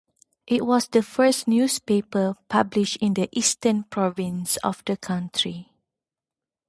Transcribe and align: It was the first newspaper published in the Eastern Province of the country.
It 0.47 0.65
was 0.65 0.87
the 0.87 1.03
first 1.03 1.47
newspaper 1.47 2.33
published 2.49 2.95
in 3.01 3.13
the 3.13 3.29
Eastern 3.33 3.83
Province 3.83 4.57
of 4.63 4.83
the 4.85 4.97
country. 4.97 5.73